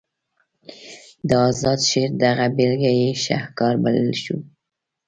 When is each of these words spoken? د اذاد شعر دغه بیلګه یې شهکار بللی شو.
د 1.27 1.31
اذاد 1.49 1.79
شعر 1.89 2.11
دغه 2.23 2.45
بیلګه 2.55 2.91
یې 2.99 3.09
شهکار 3.25 3.73
بللی 3.83 4.15
شو. 4.23 4.37